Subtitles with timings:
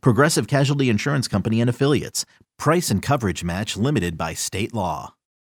[0.00, 2.24] Progressive Casualty Insurance Company and Affiliates.
[2.58, 5.14] Price and coverage match limited by state law.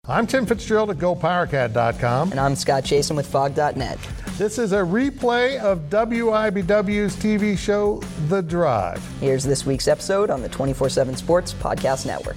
[0.06, 2.32] I'm Tim Fitzgerald at GoPowerCat.com.
[2.32, 3.98] And I'm Scott Chasen with Phog.net.
[4.36, 9.02] This is a replay of WIBW's TV show, The Drive.
[9.20, 12.36] Here's this week's episode on the 24 7 Sports Podcast Network.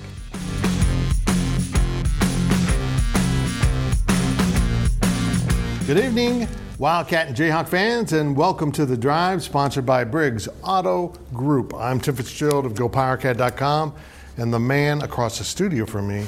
[5.88, 6.48] Good evening,
[6.80, 11.74] Wildcat and Jayhawk fans, and welcome to The Drive, sponsored by Briggs Auto Group.
[11.74, 13.96] I'm Tim Fitzgerald of GoPowerCat.com,
[14.38, 16.28] and the man across the studio from me,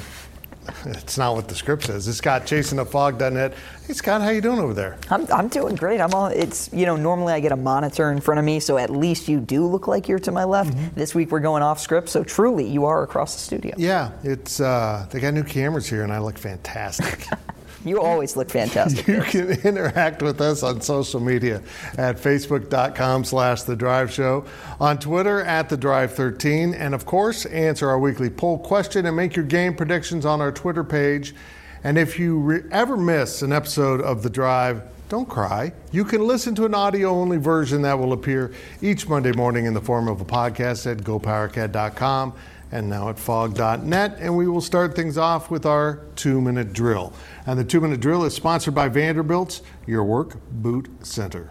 [0.86, 2.08] it's not what the script says.
[2.08, 3.54] It's Scott Chasen of Phog.net.
[3.86, 4.98] Hey, Scott, how you doing over there?
[5.08, 6.00] I'm, I'm doing great.
[6.00, 8.76] I'm all, it's, you know, normally I get a monitor in front of me, so
[8.76, 10.72] at least you do look like you're to my left.
[10.72, 10.96] Mm-hmm.
[10.96, 13.76] This week we're going off script, so truly you are across the studio.
[13.78, 17.24] Yeah, it's, uh, they got new cameras here, and I look fantastic.
[17.84, 19.06] You always look fantastic.
[19.06, 21.62] You can interact with us on social media
[21.96, 24.44] at facebook.com slash The Drive Show,
[24.78, 29.16] on Twitter at The Drive 13, and of course, answer our weekly poll question and
[29.16, 31.34] make your game predictions on our Twitter page.
[31.82, 35.72] And if you re- ever miss an episode of The Drive, don't cry.
[35.90, 39.74] You can listen to an audio only version that will appear each Monday morning in
[39.74, 42.34] the form of a podcast at gopowercat.com
[42.72, 44.18] and now at phog.net.
[44.20, 47.12] And we will start things off with our two minute drill.
[47.46, 51.50] And the two minute drill is sponsored by Vanderbilt's Your Work Boot Center.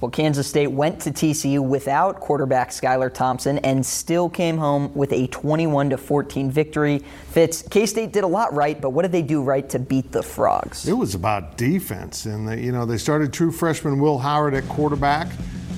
[0.00, 5.12] Well, Kansas State went to TCU without quarterback Skylar Thompson and still came home with
[5.12, 7.00] a 21 14 victory.
[7.30, 10.12] Fitz, K State did a lot right, but what did they do right to beat
[10.12, 10.86] the Frogs?
[10.86, 14.68] It was about defense, and they, you know they started true freshman Will Howard at
[14.68, 15.32] quarterback.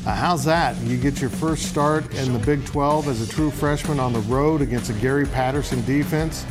[0.07, 0.75] Uh, how's that?
[0.79, 4.21] You get your first start in the Big 12 as a true freshman on the
[4.21, 6.47] road against a Gary Patterson defense,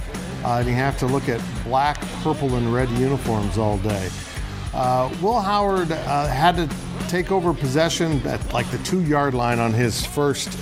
[0.45, 4.09] uh, and you have to look at black, purple, and red uniforms all day.
[4.71, 6.69] Uh, Will Howard uh, had to
[7.07, 10.55] take over possession at like the two yard line on his first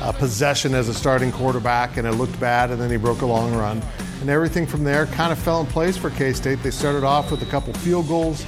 [0.00, 3.26] uh, possession as a starting quarterback, and it looked bad, and then he broke a
[3.26, 3.80] long run.
[4.20, 6.64] And everything from there kind of fell in place for K State.
[6.64, 8.44] They started off with a couple field goals.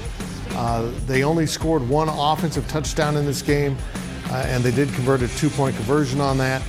[0.57, 3.77] Uh, they only scored one offensive touchdown in this game,
[4.31, 6.63] uh, and they did convert a two point conversion on that.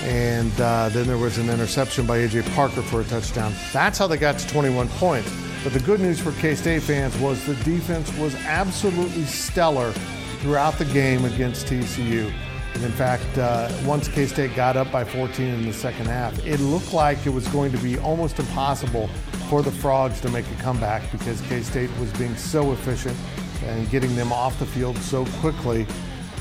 [0.00, 2.42] And uh, then there was an interception by A.J.
[2.54, 3.52] Parker for a touchdown.
[3.72, 5.30] That's how they got to 21 points.
[5.62, 9.92] But the good news for K State fans was the defense was absolutely stellar
[10.40, 12.32] throughout the game against TCU.
[12.74, 16.36] And in fact, uh, once K State got up by 14 in the second half,
[16.44, 19.08] it looked like it was going to be almost impossible
[19.48, 23.16] for the Frogs to make a comeback because K State was being so efficient
[23.64, 25.86] and getting them off the field so quickly.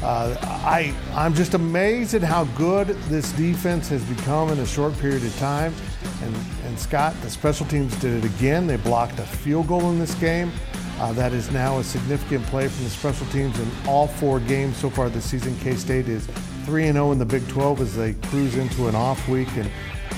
[0.01, 4.97] Uh, I, I'm just amazed at how good this defense has become in a short
[4.99, 5.73] period of time.
[6.21, 8.67] And, and Scott, the special teams did it again.
[8.67, 10.51] They blocked a field goal in this game.
[10.99, 14.77] Uh, that is now a significant play from the special teams in all four games
[14.77, 15.57] so far this season.
[15.59, 16.25] K State is
[16.65, 19.49] 3 0 in the Big 12 as they cruise into an off week.
[19.57, 19.69] And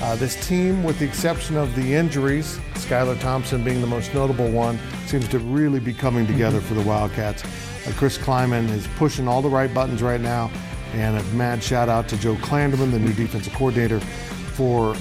[0.02, 4.50] uh, this team, with the exception of the injuries, Skylar Thompson being the most notable
[4.50, 7.44] one, seems to really be coming together for the Wildcats.
[7.44, 10.50] Uh, Chris Klieman is pushing all the right buttons right now.
[10.92, 14.94] And a mad shout out to Joe Klanderman, the new defensive coordinator, for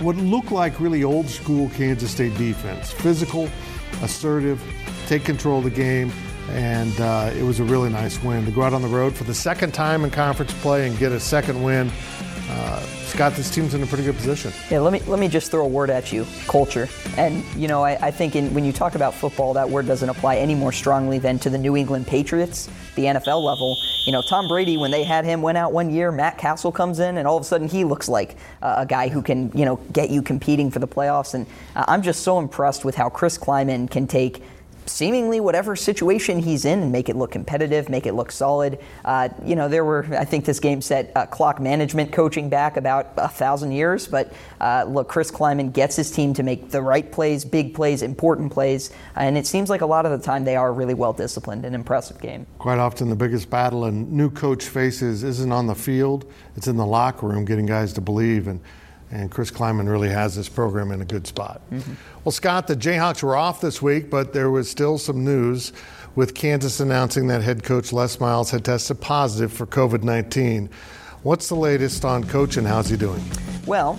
[0.00, 3.48] what looked like really old school Kansas State defense physical,
[4.02, 4.62] assertive,
[5.06, 6.12] take control of the game,
[6.50, 9.24] and uh, it was a really nice win to go out on the road for
[9.24, 11.90] the second time in conference play and get a second win.
[12.48, 14.52] Uh, Scott, this team's in a pretty good position.
[14.70, 16.88] Yeah, let me let me just throw a word at you: culture.
[17.16, 20.08] And you know, I, I think in, when you talk about football, that word doesn't
[20.08, 23.76] apply any more strongly than to the New England Patriots, the NFL level.
[24.06, 26.12] You know, Tom Brady, when they had him, went out one year.
[26.12, 29.08] Matt Cassel comes in, and all of a sudden he looks like uh, a guy
[29.08, 31.34] who can, you know, get you competing for the playoffs.
[31.34, 34.42] And uh, I'm just so impressed with how Chris Klieman can take
[34.88, 38.78] seemingly whatever situation he's in and make it look competitive, make it look solid.
[39.04, 42.76] Uh, you know, there were, I think this game set uh, clock management coaching back
[42.76, 46.82] about a thousand years, but uh, look, Chris Klieman gets his team to make the
[46.82, 50.44] right plays, big plays, important plays, and it seems like a lot of the time
[50.44, 52.46] they are really well disciplined and impressive game.
[52.58, 56.76] Quite often, the biggest battle a new coach faces isn't on the field, it's in
[56.76, 58.48] the locker room, getting guys to believe.
[58.48, 58.60] and
[59.10, 61.60] and Chris Klieman really has this program in a good spot.
[61.70, 61.94] Mm-hmm.
[62.24, 65.72] Well, Scott, the Jayhawks were off this week, but there was still some news
[66.14, 70.68] with Kansas announcing that head coach Les Miles had tested positive for COVID 19.
[71.26, 73.20] What's the latest on Coach and how's he doing?
[73.66, 73.94] Well,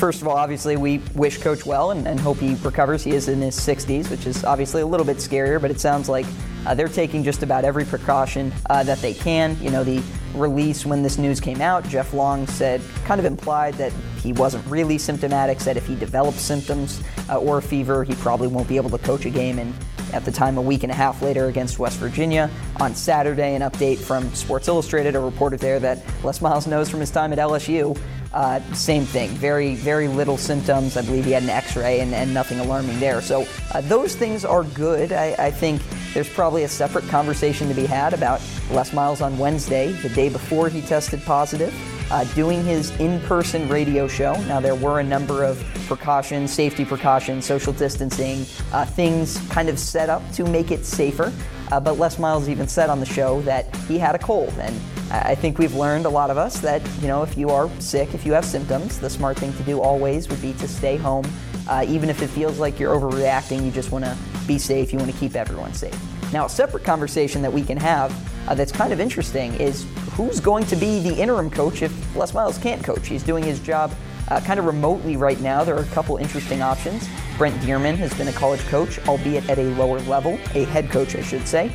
[0.00, 3.04] first of all, obviously, we wish Coach well and, and, hope he recovers.
[3.04, 6.08] He is in his 60s, which is obviously a little bit scarier, but it sounds
[6.08, 6.26] like
[6.66, 9.56] uh, they're taking just about every precaution uh, that they can.
[9.60, 10.02] You know, the
[10.34, 14.66] release when this news came out, Jeff Long said, kind of implied that he wasn't
[14.66, 18.74] really symptomatic, said if he develops symptoms uh, or a fever, he probably won't be
[18.74, 19.60] able to coach a game.
[19.60, 19.72] And
[20.12, 22.50] at the time, a week and a half later against West Virginia.
[22.80, 27.00] On Saturday, an update from Sports Illustrated, a reporter there that Les Miles knows from
[27.00, 27.98] his time at LSU.
[28.32, 30.96] Uh, same thing, very, very little symptoms.
[30.96, 33.20] I believe he had an x ray and, and nothing alarming there.
[33.20, 35.12] So uh, those things are good.
[35.12, 35.82] I, I, think
[36.14, 40.30] there's probably a separate conversation to be had about Les Miles on Wednesday, the day
[40.30, 41.74] before he tested positive.
[42.12, 44.34] Uh, doing his in person radio show.
[44.42, 49.78] Now, there were a number of precautions, safety precautions, social distancing, uh, things kind of
[49.78, 51.32] set up to make it safer.
[51.70, 54.52] Uh, but Les Miles even said on the show that he had a cold.
[54.58, 54.78] And
[55.10, 58.12] I think we've learned, a lot of us, that you know if you are sick,
[58.12, 61.24] if you have symptoms, the smart thing to do always would be to stay home.
[61.66, 64.14] Uh, even if it feels like you're overreacting, you just want to
[64.46, 65.98] be safe, you want to keep everyone safe.
[66.32, 68.10] Now, a separate conversation that we can have
[68.48, 72.32] uh, that's kind of interesting is who's going to be the interim coach if Les
[72.32, 73.06] Miles can't coach?
[73.06, 73.92] He's doing his job
[74.28, 75.62] uh, kind of remotely right now.
[75.62, 77.06] There are a couple interesting options.
[77.36, 81.14] Brent Dearmon has been a college coach, albeit at a lower level, a head coach,
[81.14, 81.70] I should say.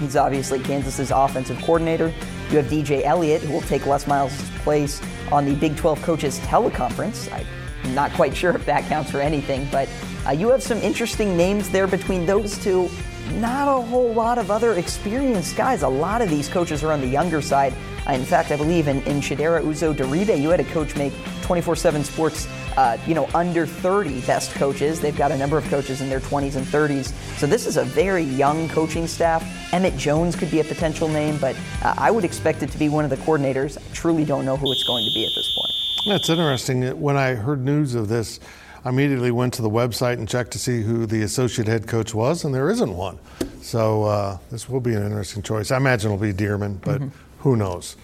[0.00, 2.12] He's obviously Kansas's offensive coordinator.
[2.50, 5.00] You have DJ Elliott, who will take Les Miles' place
[5.30, 7.32] on the Big 12 coaches teleconference.
[7.32, 9.88] I'm not quite sure if that counts for anything, but
[10.26, 12.90] uh, you have some interesting names there between those two.
[13.34, 15.82] Not a whole lot of other experienced guys.
[15.82, 17.74] A lot of these coaches are on the younger side.
[18.08, 21.12] Uh, in fact, I believe in, in Chidera Uzo-Diribe, you had a coach make
[21.42, 25.00] 24-7 Sports, uh, you know, under 30 best coaches.
[25.00, 27.06] They've got a number of coaches in their 20s and 30s.
[27.36, 29.44] So this is a very young coaching staff.
[29.72, 32.88] Emmett Jones could be a potential name, but uh, I would expect it to be
[32.88, 33.76] one of the coordinators.
[33.76, 35.72] I truly don't know who it's going to be at this point.
[36.06, 37.00] That's interesting.
[37.00, 38.38] When I heard news of this,
[38.84, 42.14] I immediately went to the website and checked to see who the associate head coach
[42.14, 43.18] was, and there isn't one.
[43.62, 45.70] So uh, this will be an interesting choice.
[45.70, 47.40] I imagine it'll be Dearmon, but mm-hmm.
[47.40, 47.96] who knows?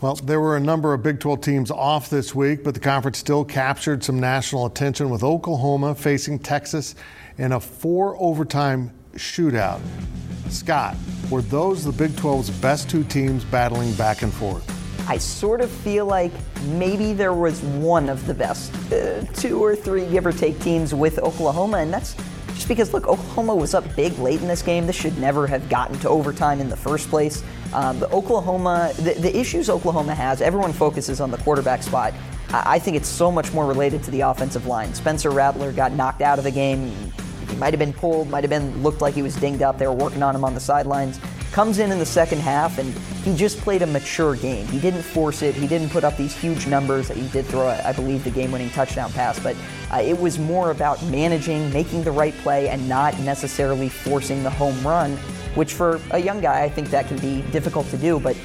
[0.00, 3.18] Well, there were a number of Big 12 teams off this week, but the conference
[3.18, 6.94] still captured some national attention with Oklahoma facing Texas
[7.38, 9.80] in a four overtime shootout.
[10.50, 10.96] Scott,
[11.30, 14.73] were those the Big 12's best two teams battling back and forth?
[15.06, 16.32] I sort of feel like
[16.68, 20.94] maybe there was one of the best, uh, two or three give or take teams
[20.94, 22.16] with Oklahoma, and that's
[22.54, 24.86] just because look, Oklahoma was up big late in this game.
[24.86, 27.42] This should never have gotten to overtime in the first place.
[27.74, 32.14] Um, the Oklahoma, the, the issues Oklahoma has, everyone focuses on the quarterback spot.
[32.50, 34.94] I, I think it's so much more related to the offensive line.
[34.94, 37.12] Spencer Rattler got knocked out of the game.
[37.50, 39.76] He might have been pulled, might have been looked like he was dinged up.
[39.76, 41.20] They were working on him on the sidelines
[41.54, 42.92] comes in in the second half and
[43.22, 44.66] he just played a mature game.
[44.66, 45.54] He didn't force it.
[45.54, 47.10] He didn't put up these huge numbers.
[47.10, 49.54] He did throw, I believe, the game-winning touchdown pass, but
[49.92, 54.50] uh, it was more about managing, making the right play, and not necessarily forcing the
[54.50, 55.12] home run.
[55.54, 58.18] Which for a young guy, I think that can be difficult to do.
[58.18, 58.36] But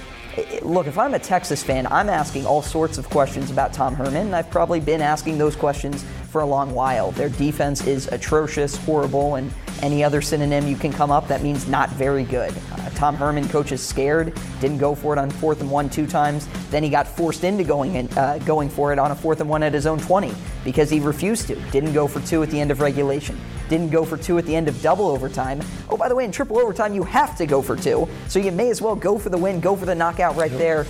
[0.62, 4.28] look, if I'm a Texas fan, I'm asking all sorts of questions about Tom Herman,
[4.28, 7.12] and I've probably been asking those questions for a long while.
[7.12, 11.68] Their defense is atrocious, horrible, and any other synonym you can come up that means
[11.68, 12.54] not very good.
[12.72, 16.48] Uh, Tom Herman coaches scared, didn't go for it on fourth and one two times.
[16.70, 19.50] Then he got forced into going in, uh, going for it on a fourth and
[19.50, 20.34] one at his own 20
[20.64, 21.56] because he refused to.
[21.72, 23.40] Didn't go for two at the end of regulation.
[23.70, 25.62] Didn't go for two at the end of double overtime.
[25.90, 28.52] Oh, by the way, in triple overtime you have to go for two, so you
[28.52, 30.86] may as well go for the win, go for the knockout right there.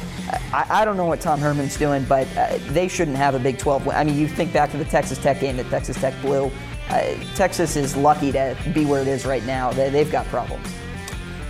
[0.53, 3.57] I, I don't know what Tom Herman's doing, but uh, they shouldn't have a Big
[3.57, 3.95] 12 win.
[3.95, 6.51] I mean, you think back to the Texas Tech game that Texas Tech blew.
[6.89, 9.71] Uh, Texas is lucky to be where it is right now.
[9.71, 10.67] They, they've got problems.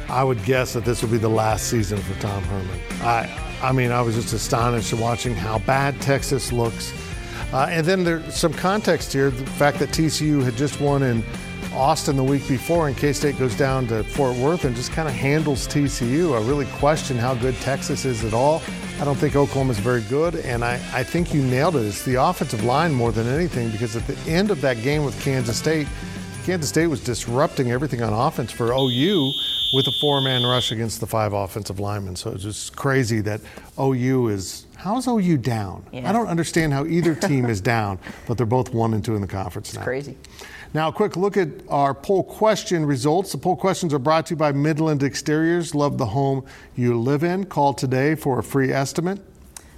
[0.10, 2.80] I would guess that this will be the last season for Tom Herman.
[3.02, 6.92] I, I mean, I was just astonished watching how bad Texas looks.
[7.54, 11.24] Uh, and then there's some context here the fact that TCU had just won in
[11.74, 15.08] Austin the week before, and K State goes down to Fort Worth and just kind
[15.08, 16.36] of handles TCU.
[16.36, 18.62] I really question how good Texas is at all.
[19.00, 21.86] I don't think Oklahoma is very good, and I, I think you nailed it.
[21.86, 25.20] It's the offensive line more than anything because at the end of that game with
[25.22, 25.88] Kansas State,
[26.44, 29.32] Kansas State was disrupting everything on offense for OU
[29.74, 32.16] with a four man rush against the five offensive linemen.
[32.16, 33.42] So it's just crazy that
[33.80, 34.66] OU is.
[34.76, 35.86] How's OU down?
[35.92, 36.10] Yeah.
[36.10, 39.22] I don't understand how either team is down, but they're both one and two in
[39.22, 39.84] the conference it's now.
[39.84, 40.18] crazy.
[40.74, 43.32] Now, a quick look at our poll question results.
[43.32, 45.74] The poll questions are brought to you by Midland Exteriors.
[45.74, 46.46] Love the home
[46.76, 47.46] you live in.
[47.46, 49.20] Call today for a free estimate.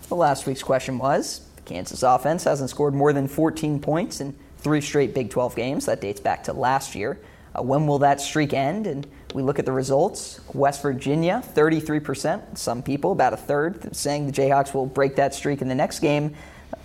[0.09, 4.81] Well, last week's question was Kansas offense hasn't scored more than 14 points in three
[4.81, 5.85] straight Big 12 games.
[5.85, 7.17] That dates back to last year.
[7.57, 8.87] Uh, when will that streak end?
[8.87, 10.41] And we look at the results.
[10.53, 12.57] West Virginia, 33%.
[12.57, 15.99] Some people, about a third, saying the Jayhawks will break that streak in the next
[15.99, 16.33] game.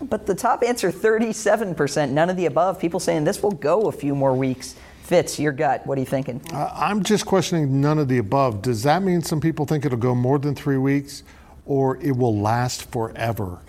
[0.02, 2.11] But the top answer, 37%.
[2.11, 2.78] None of the above.
[2.80, 4.75] People saying this will go a few more weeks.
[5.02, 5.87] Fitz, your gut.
[5.87, 6.40] What are you thinking?
[6.52, 8.61] Uh, I'm just questioning none of the above.
[8.61, 11.23] Does that mean some people think it'll go more than three weeks
[11.64, 13.61] or it will last forever?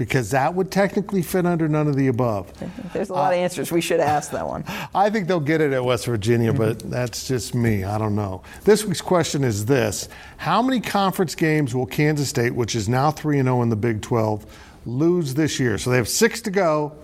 [0.00, 2.50] Because that would technically fit under none of the above.
[2.94, 3.70] There's a lot uh, of answers.
[3.70, 4.64] We should ask that one.
[4.94, 7.84] I think they'll get it at West Virginia, but that's just me.
[7.84, 8.42] I don't know.
[8.64, 13.10] This week's question is this How many conference games will Kansas State, which is now
[13.10, 14.46] 3 0 in the Big 12,
[14.86, 15.76] lose this year?
[15.76, 16.96] So they have six to go.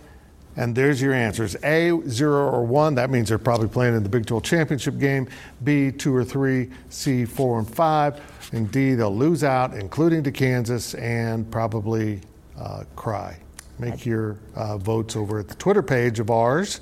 [0.59, 1.55] And there's your answers.
[1.63, 2.95] A, zero or one.
[2.95, 5.29] That means they're probably playing in the Big 12 championship game.
[5.63, 6.71] B, two or three.
[6.89, 8.23] C, four and five.
[8.55, 12.23] And D, they'll lose out, including to Kansas and probably
[12.59, 13.39] uh, cry.
[13.79, 16.81] Make your uh, votes over at the Twitter page of ours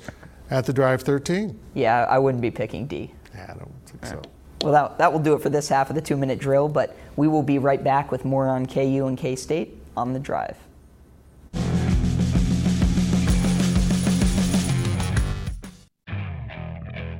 [0.49, 1.57] at the Drive 13.
[1.73, 3.11] Yeah, I wouldn't be picking D.
[3.33, 4.21] Yeah, I don't think so.
[4.61, 6.95] Well, that, that will do it for this half of the two minute drill, but
[7.15, 10.57] we will be right back with more on KU and K State on the Drive.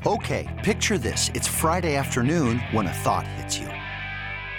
[0.08, 1.32] Okay, picture this.
[1.34, 3.75] It's Friday afternoon when a thought hits you.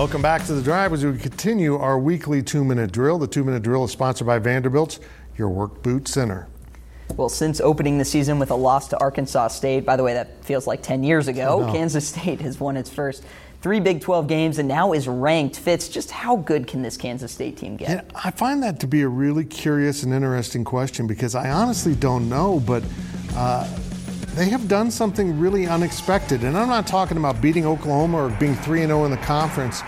[0.00, 3.18] Welcome back to the drive as we continue our weekly two minute drill.
[3.18, 4.98] The two minute drill is sponsored by Vanderbilt's,
[5.36, 6.48] your work boot center.
[7.18, 10.42] Well, since opening the season with a loss to Arkansas State, by the way, that
[10.42, 13.24] feels like 10 years ago, Kansas State has won its first
[13.60, 15.58] three Big 12 games and now is ranked.
[15.58, 17.90] Fitz, just how good can this Kansas State team get?
[17.90, 21.94] And I find that to be a really curious and interesting question because I honestly
[21.94, 22.82] don't know, but.
[23.34, 23.68] Uh,
[24.34, 26.44] they have done something really unexpected.
[26.44, 29.82] And I'm not talking about beating Oklahoma or being 3 0 in the conference.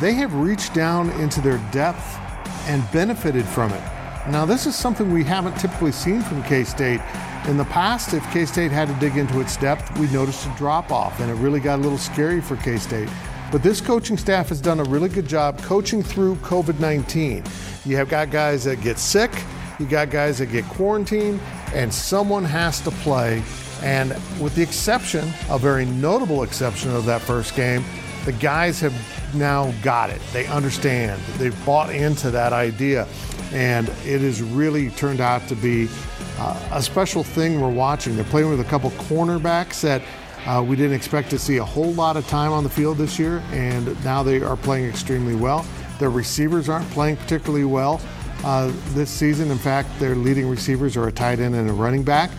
[0.00, 2.18] They have reached down into their depth
[2.66, 3.82] and benefited from it.
[4.28, 7.00] Now, this is something we haven't typically seen from K State.
[7.48, 10.54] In the past, if K State had to dig into its depth, we noticed a
[10.56, 13.08] drop off, and it really got a little scary for K State.
[13.50, 17.42] But this coaching staff has done a really good job coaching through COVID 19.
[17.84, 19.32] You have got guys that get sick,
[19.80, 21.40] you got guys that get quarantined,
[21.74, 23.42] and someone has to play.
[23.82, 27.82] And with the exception, a very notable exception of that first game,
[28.26, 28.94] the guys have
[29.34, 30.20] now got it.
[30.32, 31.20] They understand.
[31.38, 33.08] They've bought into that idea.
[33.52, 35.88] And it has really turned out to be
[36.38, 38.14] uh, a special thing we're watching.
[38.14, 40.02] They're playing with a couple cornerbacks that
[40.46, 43.18] uh, we didn't expect to see a whole lot of time on the field this
[43.18, 45.66] year, and now they are playing extremely well.
[45.98, 48.00] Their receivers aren't playing particularly well
[48.44, 49.50] uh, this season.
[49.50, 52.30] In fact, their leading receivers are a tight end and a running back,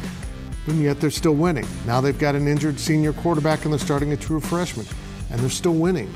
[0.68, 1.68] and yet they're still winning.
[1.86, 4.86] Now they've got an injured senior quarterback and they're starting a true freshman,
[5.30, 6.14] and they're still winning.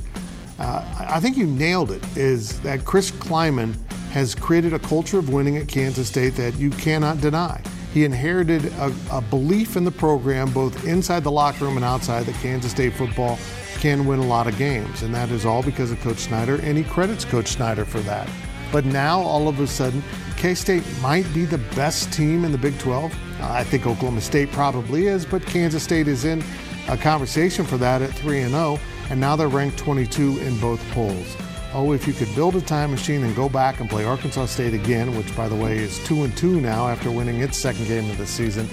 [0.58, 2.04] Uh, I think you nailed it.
[2.18, 3.76] Is that Chris Klieman
[4.12, 7.62] has created a culture of winning at Kansas State that you cannot deny.
[7.94, 12.26] He inherited a, a belief in the program, both inside the locker room and outside,
[12.26, 13.38] that Kansas State football
[13.80, 16.78] can win a lot of games, and that is all because of Coach Snyder, and
[16.78, 18.30] he credits Coach Snyder for that.
[18.76, 20.04] But now, all of a sudden,
[20.36, 23.14] K State might be the best team in the Big 12.
[23.40, 26.44] Uh, I think Oklahoma State probably is, but Kansas State is in
[26.90, 28.78] a conversation for that at 3 and 0,
[29.10, 31.38] and now they're ranked 22 in both polls.
[31.74, 34.74] Oh, if you could build a time machine and go back and play Arkansas State
[34.74, 38.12] again, which by the way is 2 and 2 now after winning its second game
[38.12, 38.68] of the season,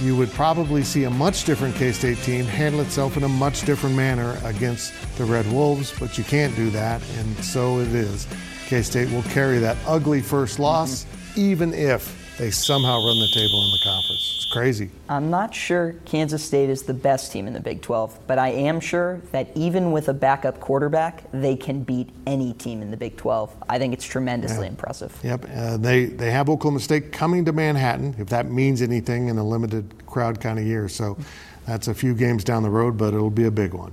[0.00, 3.66] you would probably see a much different K State team handle itself in a much
[3.66, 8.28] different manner against the Red Wolves, but you can't do that, and so it is.
[8.70, 11.40] K State will carry that ugly first loss, mm-hmm.
[11.40, 14.34] even if they somehow run the table in the conference.
[14.36, 14.90] It's crazy.
[15.08, 18.50] I'm not sure Kansas State is the best team in the Big 12, but I
[18.50, 22.96] am sure that even with a backup quarterback, they can beat any team in the
[22.96, 23.52] Big 12.
[23.68, 24.70] I think it's tremendously yeah.
[24.70, 25.18] impressive.
[25.24, 25.46] Yep.
[25.52, 29.44] Uh, they, they have Oklahoma State coming to Manhattan, if that means anything in a
[29.44, 30.88] limited crowd kind of year.
[30.88, 31.18] So
[31.66, 33.92] that's a few games down the road, but it'll be a big one.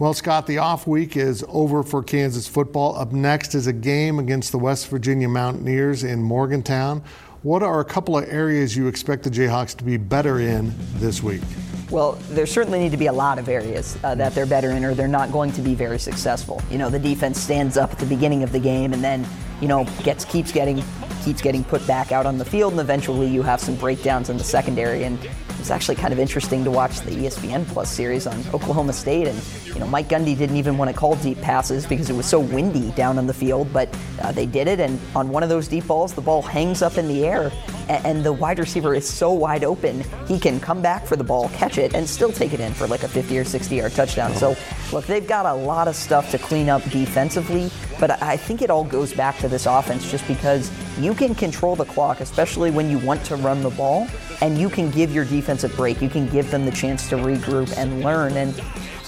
[0.00, 2.96] Well, Scott, the off week is over for Kansas football.
[2.96, 7.02] Up next is a game against the West Virginia Mountaineers in Morgantown.
[7.42, 11.20] What are a couple of areas you expect the Jayhawks to be better in this
[11.20, 11.42] week?
[11.90, 14.84] Well, there certainly need to be a lot of areas uh, that they're better in,
[14.84, 16.62] or they're not going to be very successful.
[16.70, 19.26] You know, the defense stands up at the beginning of the game and then,
[19.60, 20.84] you know, gets keeps getting
[21.28, 24.38] keeps getting put back out on the field, and eventually you have some breakdowns in
[24.38, 25.04] the secondary.
[25.04, 25.18] And
[25.58, 29.26] it's actually kind of interesting to watch the ESPN Plus series on Oklahoma State.
[29.26, 32.24] And, you know, Mike Gundy didn't even want to call deep passes because it was
[32.24, 34.80] so windy down on the field, but uh, they did it.
[34.80, 37.52] And on one of those deep balls, the ball hangs up in the air,
[37.90, 41.24] and, and the wide receiver is so wide open, he can come back for the
[41.24, 43.92] ball, catch it, and still take it in for like a 50 or 60 yard
[43.92, 44.34] touchdown.
[44.34, 44.56] So,
[44.94, 47.70] look, they've got a lot of stuff to clean up defensively,
[48.00, 51.76] but I think it all goes back to this offense just because you can control
[51.76, 54.08] the clock, especially when you want to run the ball,
[54.40, 56.02] and you can give your defense a break.
[56.02, 58.36] You can give them the chance to regroup and learn.
[58.36, 58.60] And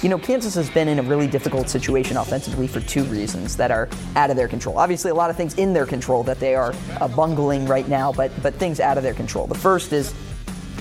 [0.02, 3.70] you know, Kansas has been in a really difficult situation offensively for two reasons that
[3.70, 4.78] are out of their control.
[4.78, 8.12] Obviously, a lot of things in their control that they are uh, bungling right now,
[8.12, 9.46] but but things out of their control.
[9.46, 10.14] The first is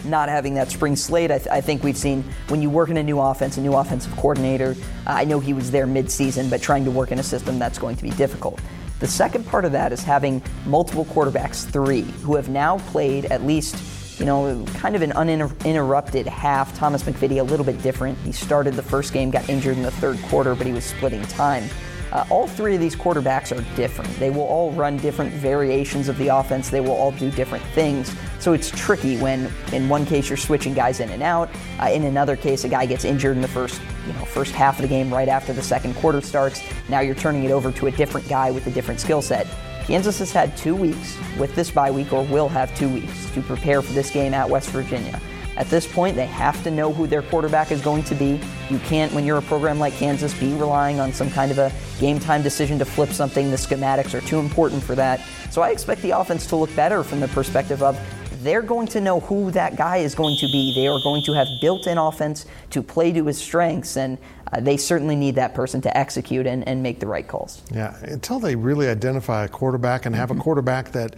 [0.05, 1.31] not having that spring slate.
[1.31, 3.73] I, th- I, think we've seen when you work in a new offense, a new
[3.73, 4.75] offensive coordinator.
[5.05, 7.77] Uh, I know he was there mid-season, but trying to work in a system that's
[7.77, 8.61] going to be difficult.
[8.99, 13.45] The second part of that is having multiple quarterbacks, three, who have now played at
[13.45, 13.75] least
[14.19, 16.75] you know, kind of an uninterrupted half.
[16.77, 18.17] Thomas MacVittie a little bit different.
[18.19, 21.21] He started the first game, got injured in the third quarter, but he was splitting
[21.23, 21.69] time.
[22.11, 24.09] Uh, all three of these quarterbacks are different.
[24.17, 26.69] They will all run different variations of the offense.
[26.69, 28.15] They will all do different things.
[28.39, 31.49] So it's tricky when, in one case, you're switching guys in and out.
[31.79, 34.77] Uh, in another case, a guy gets injured in the first, you know, first half
[34.77, 36.63] of the game right after the second quarter starts.
[36.87, 39.47] Now you're turning it over to a different guy with a different skill set.
[39.85, 43.41] Kansas has had two weeks with this bye week, or will have two weeks, to
[43.41, 45.19] prepare for this game at West Virginia.
[45.59, 48.39] At this point, they have to know who their quarterback is going to be.
[48.69, 51.69] You can't, when you're a program like Kansas, be relying on some kind of a
[51.99, 53.51] game time decision to flip something.
[53.51, 55.19] The schematics are too important for that.
[55.51, 57.99] So I expect the offense to look better from the perspective of
[58.41, 60.73] they're going to know who that guy is going to be.
[60.73, 64.17] They are going to have built in offense to play to his strengths, and
[64.53, 67.61] uh, they certainly need that person to execute and, and make the right calls.
[67.69, 70.39] Yeah, until they really identify a quarterback and have mm-hmm.
[70.39, 71.15] a quarterback that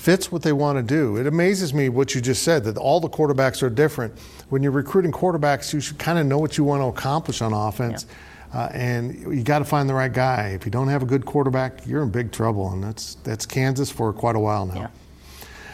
[0.00, 1.18] fits what they want to do.
[1.18, 4.18] It amazes me what you just said that all the quarterbacks are different.
[4.48, 7.52] When you're recruiting quarterbacks, you should kind of know what you want to accomplish on
[7.52, 8.06] offense.
[8.08, 8.62] Yeah.
[8.62, 10.48] Uh, and you got to find the right guy.
[10.54, 13.90] If you don't have a good quarterback, you're in big trouble, and that's that's Kansas
[13.90, 14.74] for quite a while now.
[14.74, 14.88] Yeah.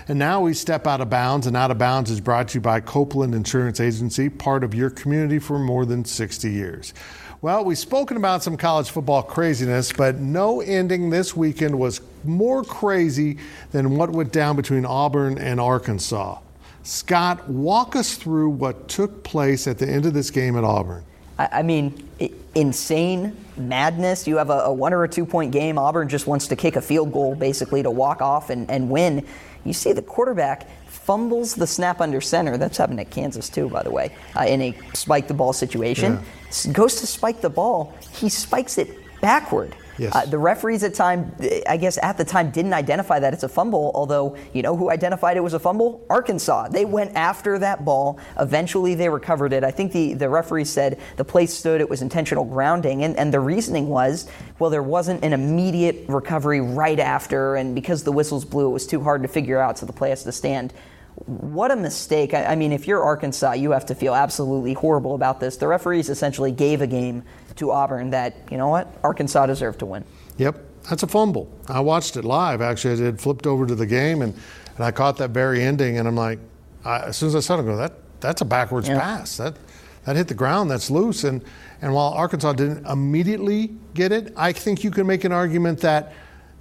[0.08, 2.60] And now we step out of bounds, and Out of Bounds is brought to you
[2.60, 6.94] by Copeland Insurance Agency, part of your community for more than 60 years.
[7.42, 12.64] Well, we've spoken about some college football craziness, but no ending this weekend was more
[12.64, 13.38] crazy
[13.72, 16.38] than what went down between Auburn and Arkansas.
[16.82, 21.04] Scott, walk us through what took place at the end of this game at Auburn.
[21.38, 22.08] I mean,
[22.54, 24.26] insane madness.
[24.26, 25.78] You have a, a, one or a two point game.
[25.78, 29.26] Auburn just wants to kick a field goal basically to walk off and, and win.
[29.64, 30.66] You see the quarterback
[31.06, 32.56] fumbles the snap under center.
[32.58, 36.20] That's happened at Kansas too, by the way, uh, in a spike the ball situation.
[36.66, 36.72] Yeah.
[36.72, 37.94] Goes to spike the ball.
[38.12, 39.76] He spikes it backward.
[39.98, 40.14] Yes.
[40.14, 41.34] Uh, the referees at time,
[41.66, 43.92] I guess at the time, didn't identify that it's a fumble.
[43.94, 46.04] Although you know who identified it was a fumble?
[46.10, 46.68] Arkansas.
[46.68, 48.18] They went after that ball.
[48.38, 49.64] Eventually, they recovered it.
[49.64, 51.80] I think the the referee said the play stood.
[51.80, 56.60] It was intentional grounding, and and the reasoning was, well, there wasn't an immediate recovery
[56.60, 59.86] right after, and because the whistles blew, it was too hard to figure out, so
[59.86, 60.74] the play has to stand.
[61.24, 62.34] What a mistake.
[62.34, 65.56] I, I mean, if you're Arkansas, you have to feel absolutely horrible about this.
[65.56, 67.24] The referees essentially gave a game
[67.56, 70.04] to Auburn that, you know what, Arkansas deserved to win.
[70.36, 71.50] Yep, that's a fumble.
[71.68, 73.02] I watched it live, actually.
[73.02, 74.34] I had flipped over to the game and,
[74.76, 76.38] and I caught that very ending, and I'm like,
[76.84, 79.00] I, as soon as I saw it, I go, that, that's a backwards yeah.
[79.00, 79.38] pass.
[79.38, 79.56] That,
[80.04, 81.24] that hit the ground, that's loose.
[81.24, 81.42] And,
[81.80, 86.12] and while Arkansas didn't immediately get it, I think you can make an argument that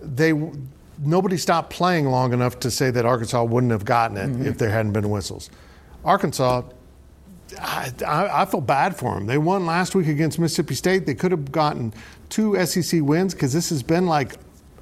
[0.01, 0.31] they
[0.99, 4.45] nobody stopped playing long enough to say that Arkansas wouldn't have gotten it mm-hmm.
[4.45, 5.49] if there hadn't been whistles.
[6.03, 6.63] Arkansas
[7.61, 9.27] I, I, feel bad for them.
[9.27, 11.05] They won last week against Mississippi State.
[11.05, 11.93] They could have gotten
[12.29, 14.35] two SEC wins because this has been like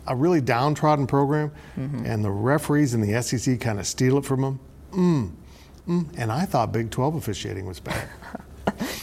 [0.08, 2.06] a really downtrodden program, mm-hmm.
[2.06, 4.60] and the referees in the SEC kind of steal it from them.
[4.92, 5.32] Mm,
[5.88, 6.10] mm.
[6.18, 8.08] And I thought Big 12 officiating was bad.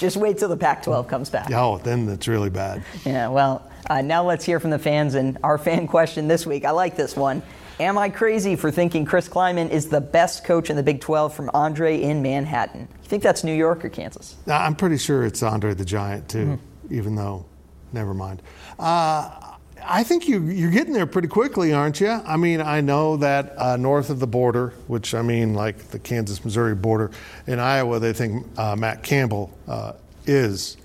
[0.01, 1.51] Just wait till the Pac 12 comes back.
[1.53, 2.83] Oh, then it's really bad.
[3.05, 6.65] Yeah, well, uh, now let's hear from the fans and our fan question this week.
[6.65, 7.43] I like this one.
[7.79, 11.35] Am I crazy for thinking Chris Klieman is the best coach in the Big 12
[11.35, 12.89] from Andre in Manhattan?
[13.03, 14.37] You think that's New York or Kansas?
[14.47, 16.95] I'm pretty sure it's Andre the Giant, too, mm-hmm.
[16.95, 17.45] even though,
[17.93, 18.41] never mind.
[18.79, 19.50] Uh,
[19.93, 22.09] I think you, you're getting there pretty quickly, aren't you?
[22.09, 25.99] I mean, I know that uh, north of the border, which I mean, like the
[25.99, 27.11] Kansas Missouri border,
[27.49, 29.95] in Iowa, they think uh, Matt Campbell uh,
[30.27, 30.77] is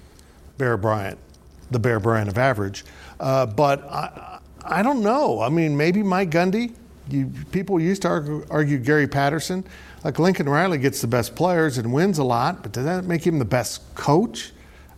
[0.57, 1.19] Bear Bryant,
[1.69, 2.83] the Bear Bryant of average.
[3.19, 5.39] Uh, but I, I don't know.
[5.39, 6.73] I mean, maybe Mike Gundy
[7.09, 9.63] you, people used to argue, argue, Gary Patterson.
[10.03, 13.25] Like Lincoln Riley gets the best players and wins a lot, but does that make
[13.25, 14.51] him the best coach?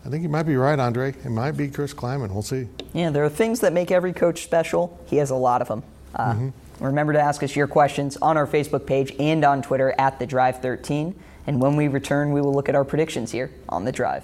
[0.07, 1.09] I think you might be right, Andre.
[1.09, 2.31] It might be Chris Klieman.
[2.31, 2.69] We'll see.
[2.93, 4.97] Yeah, there are things that make every coach special.
[5.05, 5.83] He has a lot of them.
[6.15, 6.85] Uh, mm-hmm.
[6.85, 10.25] Remember to ask us your questions on our Facebook page and on Twitter at The
[10.25, 11.13] Drive 13.
[11.45, 14.23] And when we return, we will look at our predictions here on The Drive.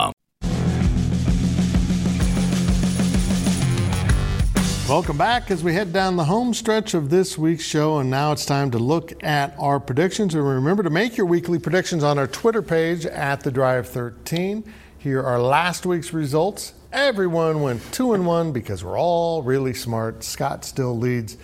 [4.91, 8.33] Welcome back as we head down the home stretch of this week's show, and now
[8.33, 10.35] it's time to look at our predictions.
[10.35, 14.65] And remember to make your weekly predictions on our Twitter page at the Drive 13.
[14.97, 16.73] Here are last week's results.
[16.91, 20.25] Everyone went two and one because we're all really smart.
[20.25, 21.37] Scott still leads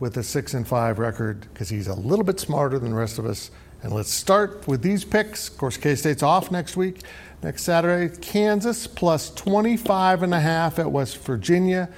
[0.00, 3.18] with a six and five record because he's a little bit smarter than the rest
[3.18, 3.50] of us.
[3.82, 5.48] And let's start with these picks.
[5.48, 7.02] Of course, K State's off next week.
[7.42, 11.90] Next Saturday, Kansas plus 25 and a half at West Virginia.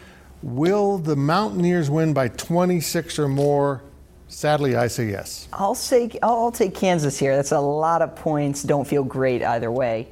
[0.42, 3.82] Will the Mountaineers win by 26 or more?
[4.28, 5.48] Sadly, I say yes.
[5.52, 7.34] I'll say I'll take Kansas here.
[7.34, 8.62] That's a lot of points.
[8.62, 10.08] Don't feel great either way.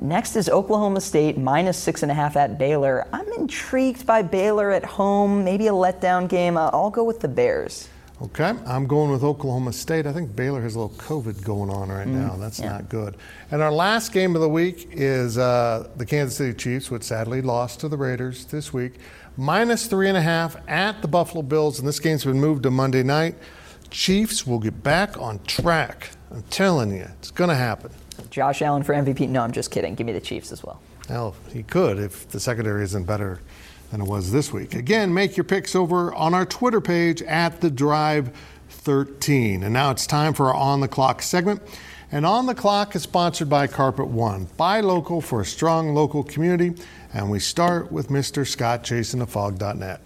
[0.00, 3.06] Next is Oklahoma State minus six and a half at Baylor.
[3.12, 5.44] I'm intrigued by Baylor at home.
[5.44, 6.56] Maybe a letdown game.
[6.56, 7.88] I'll go with the Bears.
[8.20, 10.04] Okay, I'm going with Oklahoma State.
[10.04, 12.34] I think Baylor has a little COVID going on right now.
[12.36, 12.72] That's yeah.
[12.72, 13.16] not good.
[13.52, 17.42] And our last game of the week is uh, the Kansas City Chiefs, which sadly
[17.42, 18.94] lost to the Raiders this week.
[19.40, 22.72] Minus three and a half at the Buffalo Bills, and this game's been moved to
[22.72, 23.36] Monday night.
[23.88, 26.10] Chiefs will get back on track.
[26.32, 27.92] I'm telling you, it's going to happen.
[28.30, 29.28] Josh Allen for MVP.
[29.28, 29.94] No, I'm just kidding.
[29.94, 30.82] Give me the Chiefs as well.
[31.06, 33.38] Hell, he could if the secondary isn't better
[33.92, 34.74] than it was this week.
[34.74, 38.36] Again, make your picks over on our Twitter page at the Drive
[38.70, 39.62] 13.
[39.62, 41.62] And now it's time for our On the Clock segment.
[42.10, 44.46] And On the Clock is sponsored by Carpet One.
[44.56, 46.72] Buy local for a strong local community.
[47.12, 48.46] And we start with Mr.
[48.46, 50.00] Scott Chasen of Phog.net.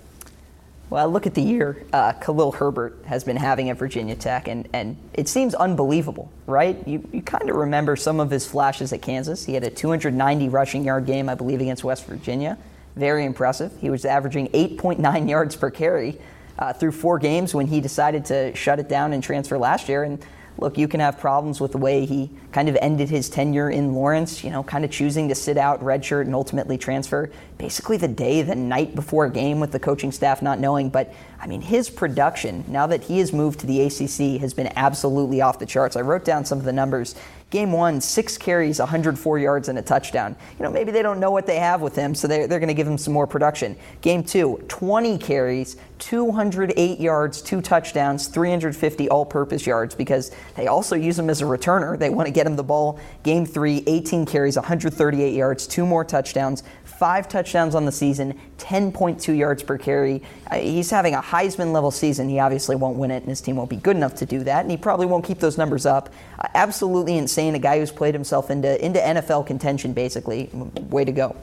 [0.90, 4.68] Well, look at the year uh, Khalil Herbert has been having at Virginia Tech, and,
[4.74, 6.76] and it seems unbelievable, right?
[6.86, 9.46] You, you kind of remember some of his flashes at Kansas.
[9.46, 12.58] He had a 290 rushing yard game, I believe, against West Virginia.
[12.96, 13.72] Very impressive.
[13.80, 16.18] He was averaging 8.9 yards per carry
[16.58, 20.02] uh, through four games when he decided to shut it down and transfer last year.
[20.02, 20.22] And
[20.58, 23.94] look, you can have problems with the way he kind of ended his tenure in
[23.94, 28.08] Lawrence, you know, kind of choosing to sit out, redshirt, and ultimately transfer basically the
[28.08, 30.88] day, the night before a game with the coaching staff not knowing.
[30.90, 34.72] But I mean, his production, now that he has moved to the ACC, has been
[34.76, 35.96] absolutely off the charts.
[35.96, 37.14] I wrote down some of the numbers.
[37.52, 40.34] Game one, six carries, 104 yards, and a touchdown.
[40.58, 42.68] You know, maybe they don't know what they have with him, so they're, they're going
[42.68, 43.76] to give him some more production.
[44.00, 50.96] Game two, 20 carries, 208 yards, two touchdowns, 350 all purpose yards because they also
[50.96, 51.98] use him as a returner.
[51.98, 52.98] They want to get him the ball.
[53.22, 56.62] Game three, 18 carries, 138 yards, two more touchdowns,
[57.02, 60.22] five touchdowns on the season, 10.2 yards per carry.
[60.48, 62.28] Uh, he's having a Heisman level season.
[62.28, 64.60] He obviously won't win it, and his team won't be good enough to do that,
[64.60, 66.10] and he probably won't keep those numbers up.
[66.38, 67.56] Uh, absolutely insane.
[67.56, 70.48] A guy who's played himself into, into NFL contention, basically.
[70.52, 71.34] Way to go.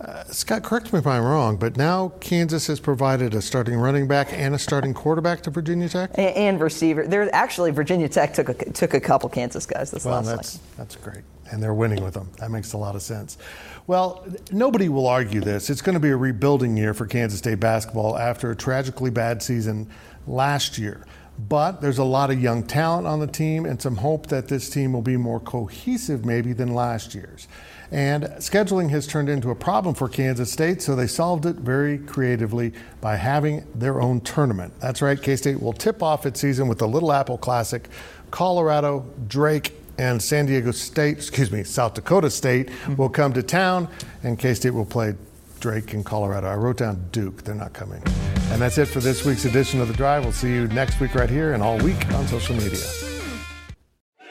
[0.00, 4.08] Uh, Scott, correct me if I'm wrong, but now Kansas has provided a starting running
[4.08, 6.10] back and a starting quarterback to Virginia Tech.
[6.14, 7.06] And, and receiver.
[7.06, 10.54] There actually Virginia Tech took a, took a couple Kansas guys this Well, last that's
[10.56, 10.76] night.
[10.76, 12.30] that's great, and they're winning with them.
[12.38, 13.38] That makes a lot of sense.
[13.86, 15.70] Well, nobody will argue this.
[15.70, 19.42] It's going to be a rebuilding year for Kansas State basketball after a tragically bad
[19.42, 19.88] season
[20.26, 21.06] last year.
[21.38, 24.70] But there's a lot of young talent on the team and some hope that this
[24.70, 27.46] team will be more cohesive maybe than last year's.
[27.92, 31.98] And scheduling has turned into a problem for Kansas State, so they solved it very
[31.98, 34.72] creatively by having their own tournament.
[34.80, 37.88] That's right, K State will tip off its season with the Little Apple Classic.
[38.32, 42.96] Colorado, Drake, and San Diego State, excuse me, South Dakota State mm-hmm.
[42.96, 43.88] will come to town,
[44.22, 45.14] and K State will play
[45.60, 46.48] Drake in Colorado.
[46.48, 48.02] I wrote down Duke, they're not coming.
[48.50, 50.22] And that's it for this week's edition of The Drive.
[50.22, 53.05] We'll see you next week right here and all week on social media.